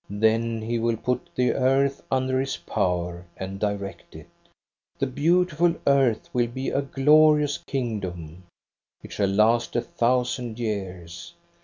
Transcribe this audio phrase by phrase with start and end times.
[0.09, 4.29] Then he will put the earth under his power and direct it.
[4.97, 8.45] The beautiful earth will be a glorious kingdom.
[9.03, 11.35] It shall last a thousand years.